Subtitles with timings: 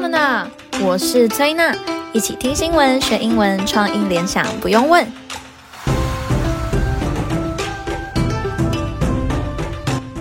[0.00, 0.50] 们呢？
[0.82, 1.76] 我是崔娜，
[2.14, 5.06] 一起听新闻学英文，创意联想不用问。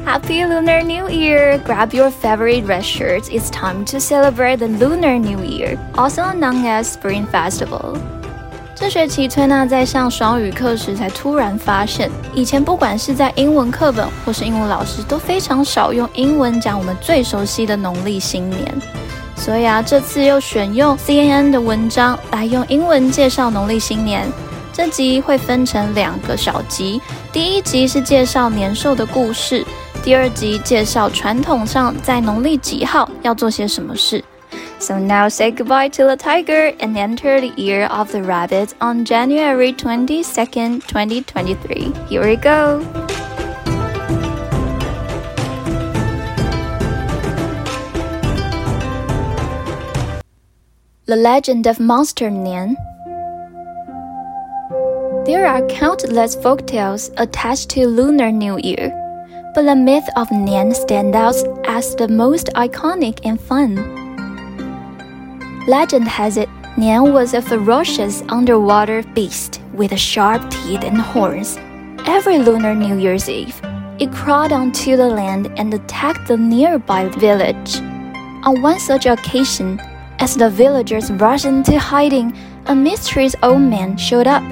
[0.05, 1.57] Happy Lunar New Year!
[1.63, 3.29] Grab your favorite red shirts.
[3.29, 7.95] It's time to celebrate the Lunar New Year, also known as Spring Festival.
[8.75, 18.59] 这学期崔娜在上双语课时，才突然发现，以前不管是在英文课本或是英文老师，都非常少用英文讲我们最熟悉的农历新年。
[19.39, 24.27] 所以啊，这次又选用 CNN 的文章来用英文介绍农历新年。
[24.73, 29.65] 这集会分成两个小集，第一集是介绍年兽的故事。
[30.03, 34.23] 第二集介绍传统上在农历几号要做些什么事。
[34.77, 39.73] So now say goodbye to the tiger and enter the year of the rabbit on January
[39.73, 41.91] 22nd, 2023.
[42.09, 42.81] Here we go.
[51.09, 52.75] The Legend of Monster Nian.
[55.25, 58.93] There are countless folktales attached to Lunar New Year.
[59.55, 61.33] But the myth of Nian stands out
[61.65, 63.73] as the most iconic and fun.
[65.65, 71.57] Legend has it, Nian was a ferocious underwater beast with sharp teeth and horns.
[72.05, 73.59] Every lunar New Year's Eve,
[73.97, 77.81] it crawled onto the land and attacked the nearby village.
[78.45, 79.81] On one such occasion,
[80.18, 84.42] as the villagers rushed into hiding, a mysterious old man showed up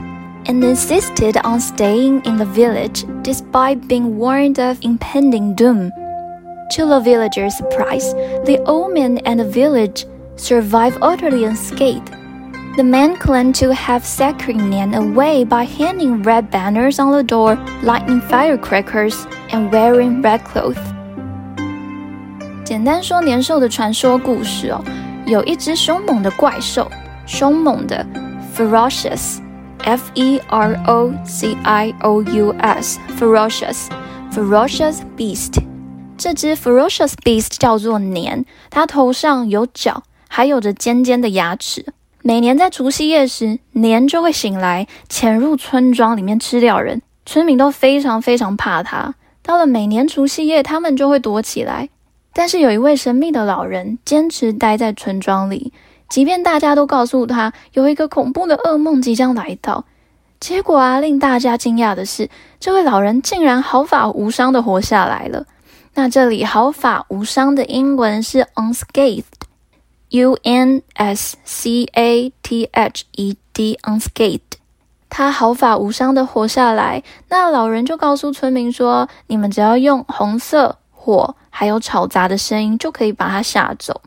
[0.47, 5.91] and insisted on staying in the village despite being warned of impending doom.
[6.73, 8.13] To the villagers' surprise,
[8.45, 12.11] the old man and the village survived utterly unscathed.
[12.77, 17.57] The man claimed to have scared Nian away by hanging red banners on the door,
[17.83, 20.81] lighting firecrackers, and wearing red clothes.
[22.65, 24.83] 简单说年兽的传说故事哦，
[25.28, 26.90] 有一只凶猛的怪兽，
[27.26, 28.06] 凶猛的
[28.56, 29.40] ferocious。
[29.84, 33.88] F E R O C I O U S，ferocious
[34.34, 35.62] ferocious beast。
[36.18, 41.86] 这只 ferocious beast 叫做年，它头上有角，还有着尖尖的牙齿。
[42.22, 47.02] 每年在除夕夜时，年就会醒来，潜入村庄里面吃掉人。
[47.26, 49.16] 村民都非常非常怕它。
[49.44, 51.90] 到了每年除夕夜，他们就会躲起来。
[52.38, 55.74] 但是有一位神秘的老人坚持待在村庄里。
[56.08, 59.86] 即便大家都告诉他有一个恐怖的噩梦即将来到，
[60.40, 65.48] 结果啊，令大家惊讶的是，这位老人竟然毫发无伤的活下来了。
[65.96, 74.42] 那这里毫发无伤的英文是 unscathed，U N S C A T H E D，unscathed。
[75.10, 84.03] 他毫发无伤的活下来，那老人就告诉村民说：“你们只要用红色火，还有吵杂的声音，就可以把他吓走。”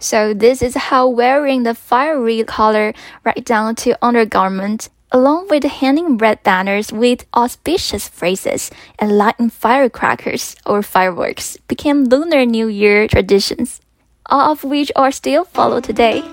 [0.00, 6.16] So this is how wearing the fiery color right down to undergarment, along with hanging
[6.18, 13.80] red banners with auspicious phrases and lighting firecrackers or fireworks became Lunar New Year traditions,
[14.26, 16.24] all of which are still followed today.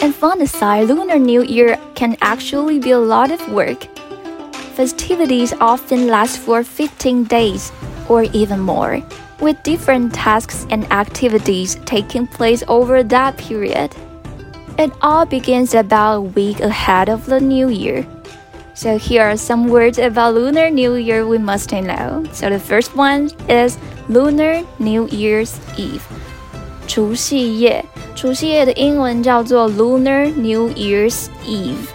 [0.00, 3.86] And fun aside, Lunar New Year can actually be a lot of work.
[4.74, 7.72] Festivities often last for 15 days
[8.08, 9.02] or even more
[9.40, 13.94] with different tasks and activities taking place over that period.
[14.78, 18.06] It all begins about a week ahead of the new year.
[18.74, 22.24] So here are some words about Lunar New Year we must know.
[22.32, 26.02] So the first one is Lunar New Year's Eve.
[26.86, 31.86] 除夕夜，除夕夜的英文叫做 Lunar New Year's Eve。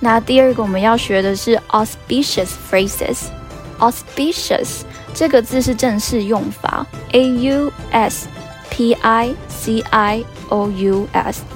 [0.00, 4.82] 那第二个我们要学的是 auspicious phrases。auspicious
[5.13, 6.85] 这个字是正式用法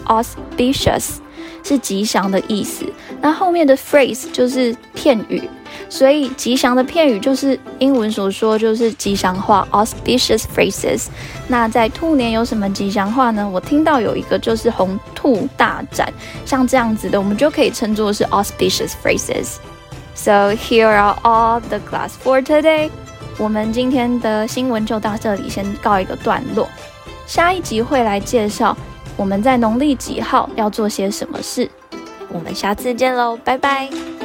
[0.05, 1.15] ，auspicious
[1.63, 2.85] 是吉祥的意思。
[3.19, 5.49] 那后面的 phrase 就是片语，
[5.89, 11.07] 所以吉祥的片语就是英文所说就是吉祥话，auspicious phrases。
[11.47, 13.49] 那在兔年有什么吉祥话呢？
[13.49, 16.13] 我听到有一个就是红兔大展，
[16.45, 19.55] 像这样子的，我们就可以称作是 auspicious phrases。
[20.13, 22.89] So here are all the class for today.
[23.37, 26.67] 我们今天的新闻就到这里，先告一个段落。
[27.25, 28.75] 下一集会来介绍
[29.15, 31.69] 我们在农历几号要做些什么事。
[32.29, 34.16] 我们下次见喽，拜拜。